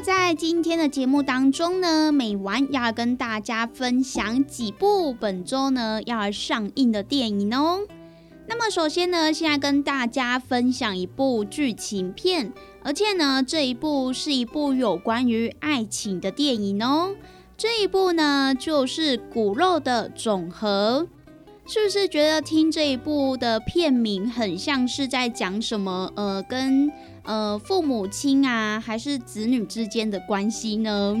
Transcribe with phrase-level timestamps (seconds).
[0.00, 7.80] 在今天的节目当中呢，美完要跟大家分享几部本周呢要上映的电影哦。
[8.46, 17.16] 那么首先呢，现在跟大家分享一部剧情片，而且呢，这一部是一部有关于爱情的电影哦。
[17.56, 21.08] 这一部呢，就是《骨肉的总和》，
[21.70, 26.12] 是不是觉得听这一部的片名很像是在讲什么？
[26.14, 26.88] 呃，跟
[27.28, 31.14] 呃，父母亲啊，还是子女之间的关系呢？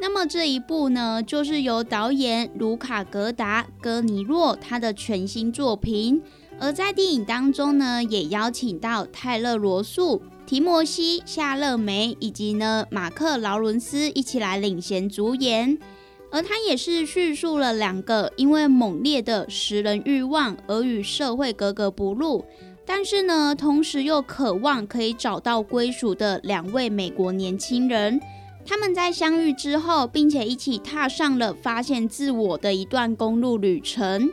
[0.00, 6.22] 那么这一部呢，就是由导演卢卡格达戈尼洛他的全新作品。
[6.60, 15.76] 而在电影当中呢，也邀请到泰勒罗素、提摩西夏勒梅以及呢马克劳伦斯一起来领衔主演。
[16.32, 22.44] 而他也是叙述了两个因为猛烈的食人欲望而与社会格格不入。
[22.92, 28.20] 但是呢，同时又渴望可以找到归属的两位美国年轻人，
[28.66, 34.28] 他们在相遇之后，并且一起踏上了发现自我的一段公路旅程。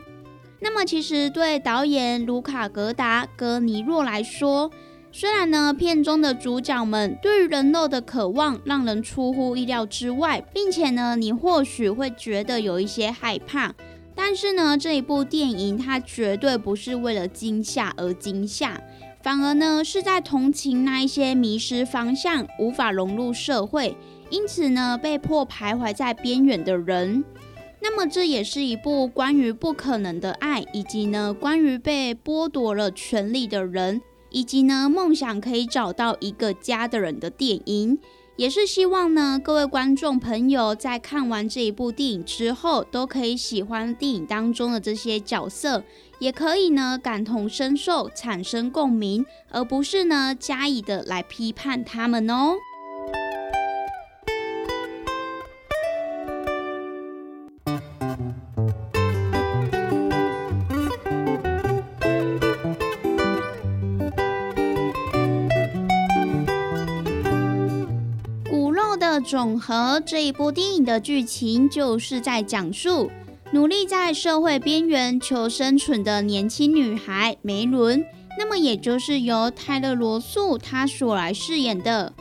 [0.58, 4.68] 那么，其实对导演卢卡格达戈尼洛来说，
[5.12, 13.72] 虽然呢片中的主角们对于人肉的渴望让人出乎意料之外，并且呢，你或许会觉得有一些害怕。
[14.20, 18.82] 但是呢，这一部电影它绝对不是为了惊吓而惊吓，
[19.22, 23.96] 反而呢是在同情那一些迷失方向、无法融入社会，
[24.28, 27.24] 因此呢被迫徘徊在边缘的人。
[27.80, 37.96] 那么这也是一部关于不可能的爱，以及呢关于被剥夺了权利的人，以及呢梦想可以找到一个家的人的电影。
[38.38, 45.82] 也是希望呢，各位观众朋友在看完这一部电影之后，都可以喜欢电影当中的这些角色，
[46.20, 52.54] 也可以呢感同身受，产生共鸣，而不是呢加以的来批判他们哦。
[69.20, 73.10] 总和这一部电影的剧情就是在讲述
[73.52, 78.04] 努力在社会边缘求生存的年轻女孩梅伦，
[78.38, 82.12] 那么也就是由泰勒罗素他所来饰演的。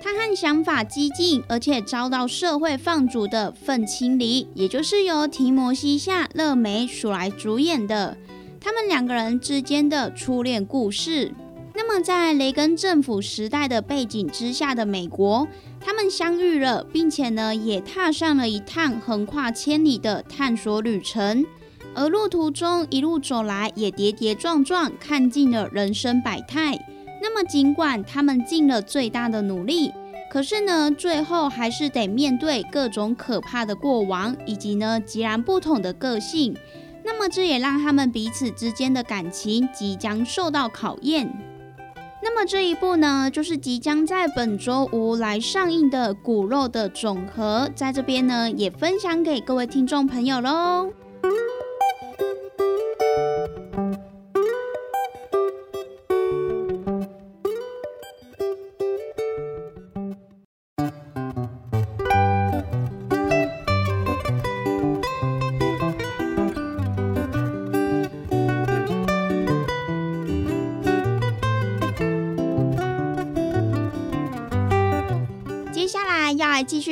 [0.00, 8.16] 他和想法激进而且遭到社会放逐的愤青里，也就是由提摩西夏勒梅所来主演的，
[8.60, 11.32] 他们两个人之间的初恋故事。
[11.76, 15.46] 那么在雷根政府时代的背景之下的美国。
[15.78, 21.44] 他们相遇了，并且呢，也踏上了一趟横跨千里的探索旅程。
[21.94, 26.78] 而路途中一路走来，也跌跌撞撞，看尽了人生百态。
[27.20, 29.92] 那么，尽管他们尽了最大的努力，
[30.30, 36.56] 可是呢，最后还是得面对各种可怕的过往，以及呢截然不同的个性。
[37.04, 41.30] 那么这也让他们彼此之间的感情即将受到考验。
[42.22, 50.90] 那么这一部呢，就是即将在本周五来上映的《骨肉的总和》，在这边呢也分享给各位听众朋友喽。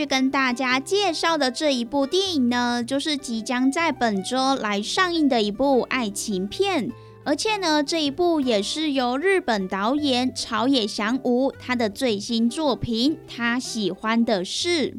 [0.04, 6.90] 跟大家介绍的这一部电影呢，就是即将在本周来上映的一部爱情片，
[7.24, 13.18] 而且呢，这一部也是由日本导演朝野祥吾他的最新作品。
[13.26, 14.96] 他喜欢的是，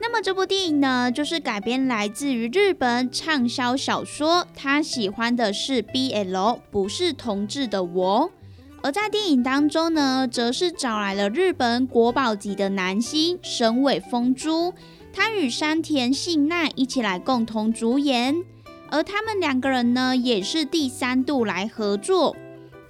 [0.00, 4.46] 那么这部电影呢，就是改编来自于日本畅销小说。
[4.54, 8.30] 他喜欢的是 BL，不是同志的我。
[8.84, 14.74] 而在电影当中呢，则是找来了日本国宝级的男星神尾丰珠，
[15.10, 18.36] 他与山田信奈一起来共同主演，
[18.90, 22.36] 而他们两个人呢，也是第三度来合作。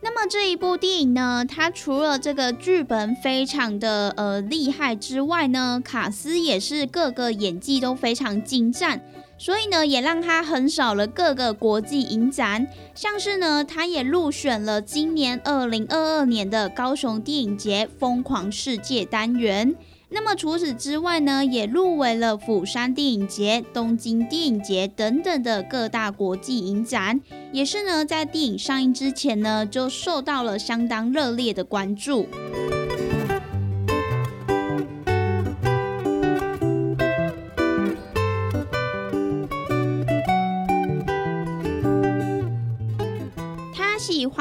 [0.02, 9.00] 那么这一部电影呢，它除了这个剧本非常的呃厉害之外呢，卡斯也是各个演技都非常精湛。
[9.36, 19.74] 所以呢，也让他横扫了各个国际影展，像是呢，他也入选了今年二零二二年的高雄电影节疯狂世界单元。
[20.10, 27.20] 那么除此之外呢，也入围了釜山电影节、东京电影节等等的各大国际影展，
[27.52, 32.28] 也是呢，在电影上映之前呢，就受到了相当热烈的关注。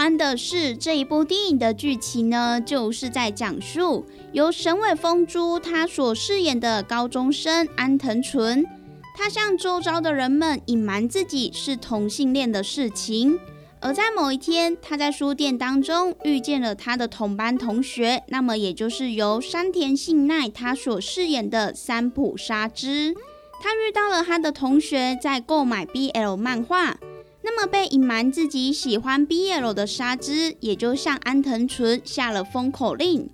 [0.04, 8.66] 欢的是这一部电影的剧情呢，就是在讲述由神尾峰珠他所饰演的高中生安藤纯，
[9.16, 13.40] 他向周遭的人们隐瞒自己是同性恋的事情。
[13.80, 23.16] 而在某一天，他在书店当中遇见了他的同班同学，那么也就是由山田信奈他所饰演的三浦沙织，
[23.62, 26.98] 他遇到了他的同学在购买 BL 漫画。
[27.56, 33.30] 那么被隐瞒自己喜欢 BL 的沙织，也就向安藤纯下了封口令。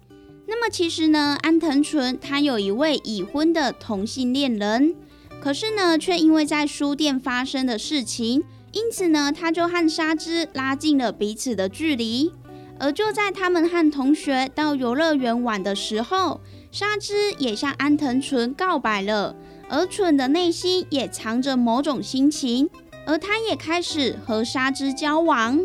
[0.45, 4.93] 那么其实呢，安藤纯他有一位已婚的同性恋人，
[5.39, 8.43] 可是呢，却因为在书店发生的事情，
[8.73, 12.33] 因此呢，他就和沙织拉近了彼此的距离。
[12.77, 16.41] 而就在他们和同学到游乐园玩的时候，
[16.73, 19.33] 沙织也向安藤纯告白了，
[19.69, 22.69] 而纯的内心也藏着某种心情。
[23.09, 25.59] 而他也开始和沙织交往。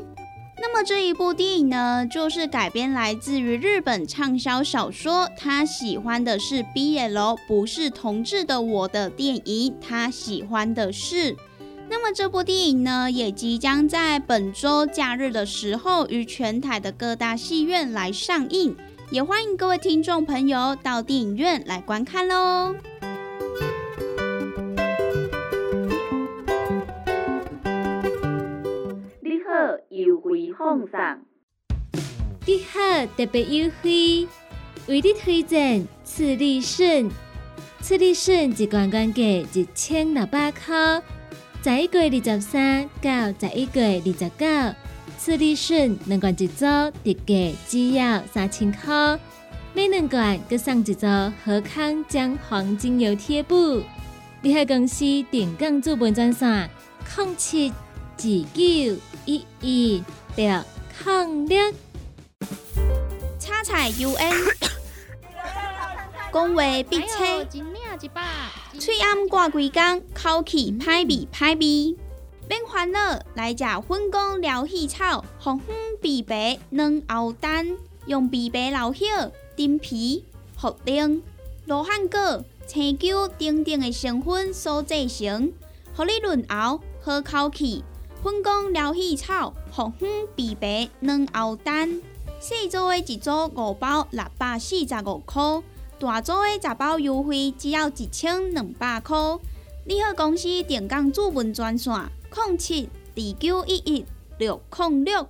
[0.56, 5.28] 那么这一部电影呢，就是改编来自于日本畅销小说。
[5.36, 9.76] 他喜欢的是 BL，不是同志的我的电影。
[9.78, 11.36] 他喜欢的是。
[11.90, 18.74] 那么这部电影呢，也即将在本周假日的时候，于全台的各大戏院来上映。
[19.10, 22.74] 也欢迎各位听众朋友到电影院来观看喽。
[30.36, 31.00] 优惠放送，
[32.44, 34.26] 你好，特别优惠，
[34.88, 37.08] 为你推荐次利顺。
[37.80, 41.02] 次利顺一罐罐价一千六百块，
[41.62, 44.76] 十一月二十三到十一月二十九，
[45.18, 49.18] 次利顺两罐一组，特价只要三千块。
[49.72, 51.06] 每两罐各送一组
[51.44, 53.82] 和康将黄金油贴布。
[54.42, 56.68] 你好，公司电工资本专线：
[57.16, 57.74] 零七二
[58.54, 58.98] 九。
[59.26, 60.04] 一一
[60.36, 60.64] 六
[60.98, 61.56] 抗力，
[63.38, 64.16] 叉彩 UN，
[66.32, 67.46] 讲话必切，
[68.76, 71.96] 嘴暗挂几工，口气歹味歹味。
[72.48, 72.98] 免烦恼，
[73.34, 77.76] 来食粉公疗气草，红粉枇杷软喉丹，
[78.06, 79.06] 用枇杷老叶、
[79.54, 80.24] 丁皮、
[80.58, 81.22] 茯苓、
[81.66, 85.52] 罗汉果、青椒等等的成分所制成，
[85.94, 87.84] 互你润喉好口气。
[88.24, 92.00] 粉工疗气草、红粉枇杷软熬蛋，
[92.40, 95.42] 细组的一组五包六百四十五块，
[95.98, 99.14] 大组的十包优惠只要一千两百块。
[99.84, 101.92] 你好，公司电工主文专线：
[102.46, 104.06] 零七二九一一
[104.38, 105.28] 六零六。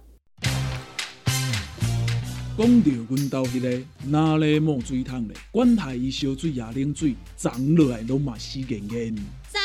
[2.56, 9.16] 讲到阮兜迄个哪里冒水桶咧，管他伊烧水也冷水，长落来拢嘛死严严。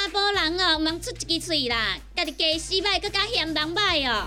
[0.10, 4.26] 查甫人哦，毋通出一支喙啦，家己家洗歹，更加嫌人歹哦。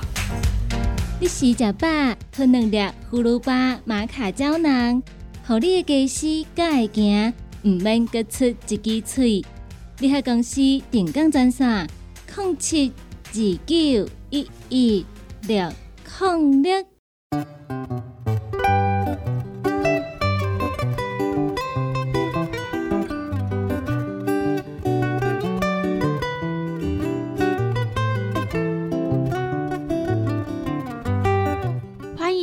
[1.21, 1.89] 你时食饱，
[2.31, 2.79] 吞两粒
[3.11, 5.03] 葫芦巴、马卡胶囊，
[5.45, 7.35] 互你的家丝才会行，
[7.65, 9.45] 毋免各出一支喙。
[9.99, 10.61] 你喺公司
[10.93, 11.85] 定岗赞啥？
[12.37, 12.93] 零七
[13.27, 13.33] 二
[13.67, 15.05] 九一一
[15.49, 15.73] 六
[16.21, 16.87] 零六。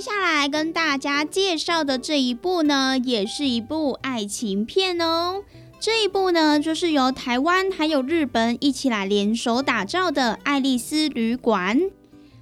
[0.00, 5.42] 接下来跟大家介绍的这一部呢，也是一部爱情片哦。
[5.78, 11.78] 这一部呢，就是由台湾还有日本一起来联手打造的《爱丽丝旅馆》。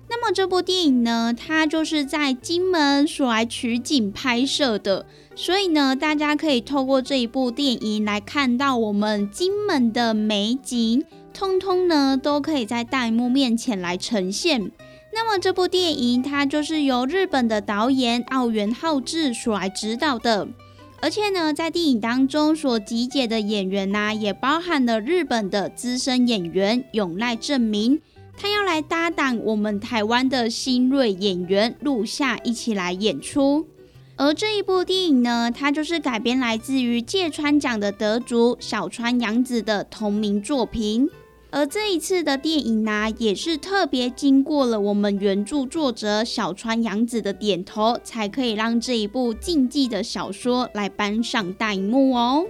[0.09, 14.71] 那么这部电影呢，它就是在金门所来取景拍摄的，所以呢，大家可以透过这一部电影来看到我们金门的美景，通通呢都可以在弹幕面前来呈现。
[15.13, 20.49] 那么这部电影它就是由日本的导演奥原浩志所来指导的，
[21.01, 28.01] 而且呢，在电影当中所集结的演员呐，也包含了日本的资深演员永濑正明，
[28.37, 33.67] 他要来搭档我们台湾的新锐演员陆夏一起来演出。
[34.17, 41.09] 而这一部电影呢，它就是改编来自于芥川奖的得主小川洋子的同名作品。
[41.51, 52.45] 而这一次的电影呢，也是特别经过了我们原著作者小川洋子的点头，才可以让这一部禁忌的小说来搬上大荧幕哦。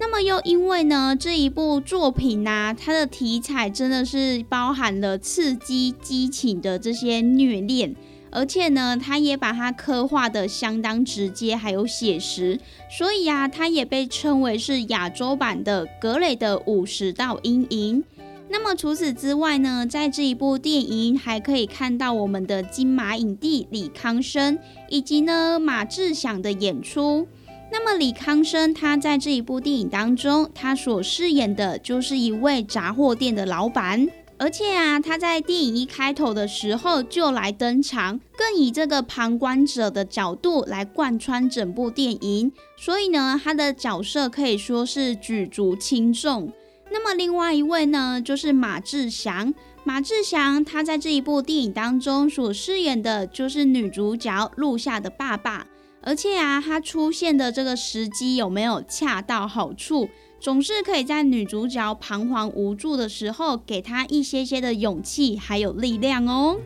[0.00, 7.94] 那么又因为呢，这一部作品呢，它的题材真的是包含了刺激、激情的这些虐恋。
[8.30, 18.04] 而且呢，他也把它刻画的相当直接，还有写实，所以啊，它也被称为是亚洲版的格雷的五十道阴影。
[18.50, 24.58] 那么除此之外呢，在这一部电影还可以看到我们的金马影帝李康生，
[24.88, 27.26] 以及呢马志祥的演出。
[27.70, 34.08] 那么李康生他在这一部电影当中，他所饰演的就是一位杂货店的老板。
[34.38, 46.52] 而且啊，他在电影一开头的时候就来登场，更以这个旁观者的角度来贯穿整部电影，所以呢，他的角色可以说是举足轻重。
[46.90, 49.52] 那么另外一位呢，就是马志祥。
[49.84, 55.66] 马志祥他在这一部电影当中所饰演的就是女主角陆夏的爸爸，
[56.02, 60.08] 而且啊，他出现的这个时机有没有恰到好处？
[60.40, 66.58] 总是可以在女主角彷徨无助的时候给她一些些的勇气还有力量哦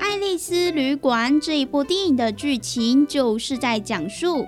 [0.00, 4.44] 爱丽丝旅馆这一部电影的剧情就是在讲述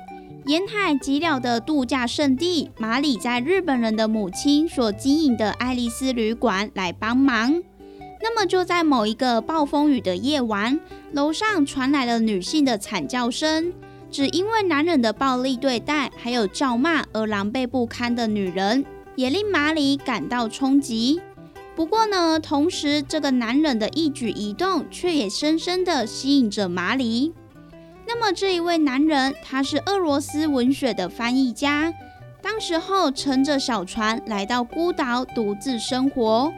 [0.48, 7.62] 沿海寂寥的度假胜地马里在日本人的母亲所经营的爱丽丝旅馆来帮忙。
[8.22, 10.80] 那么就在某一个暴风雨的夜晚，
[11.12, 13.74] 楼上传来了女性的惨叫声，
[14.10, 18.86] 只因为男人的暴力对待还有叫骂而狼狈不堪的女人，
[19.16, 21.20] 也令马里感到冲击。
[21.76, 27.34] 不过呢，同时这个男人的一举一动却也深深的吸引着马里。
[28.10, 31.92] 那么这一位男人，他是俄罗斯文学的翻译家，
[32.40, 36.50] 当时候乘着小船来到孤岛，独自生活。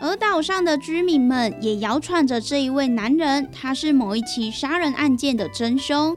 [0.00, 6.16] 而岛上的居民们也谣传着这一位男人，他是某一起杀人案件的真凶。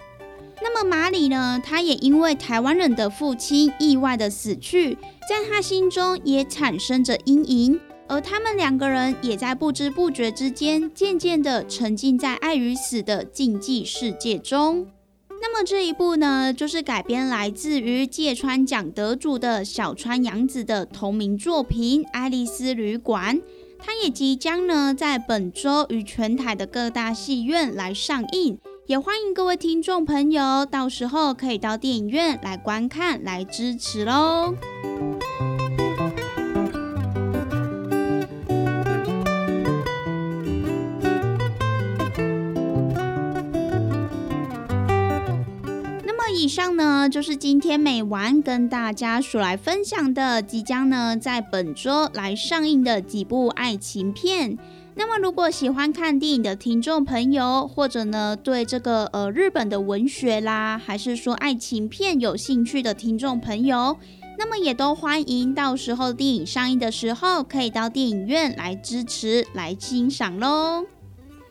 [0.62, 4.94] 那么马里呢，他也因为台湾人的父亲意外的死去，
[5.28, 7.80] 在他心中也产生着阴影。
[8.08, 14.88] 而他们两个人也在不知不觉之间，渐渐的沉浸在爱与死的竞技世界中。
[15.42, 23.38] 那么这一部呢，就是改编来自于芥川奖得主的小川洋子的同名作品《爱丽丝旅馆》，
[23.78, 28.58] 它也即将呢在本周与全台的各大戏院来上映，
[28.88, 34.56] 也欢迎各位听众朋友到时候可以到电影院来观看，来支持喽。
[46.46, 54.56] 以上呢，就是今天美玩跟大家所来分享的，即将呢在本周来上映的几部爱情片。
[54.94, 63.98] 那么，如果喜欢看电影的听众朋友，或者呢对这个呃日本的文学啦，还是说爱情片有兴趣的听众朋友，
[64.38, 70.86] 那么也都欢迎到时候电影上映的时候，可以到电影院来支持、来欣赏喽。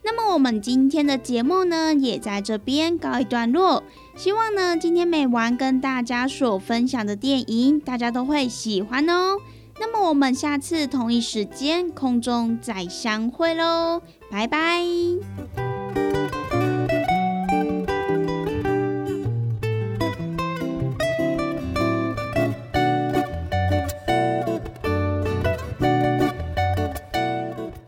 [0.05, 3.83] 那么我们今天的节目呢，也在这边告一段落。
[4.15, 9.37] 希望呢，今天美完跟大家所分享的电影，大家都会喜欢哦。
[9.77, 14.01] 那么我们下次同一时间空中再相会喽，
[14.31, 15.74] 拜拜。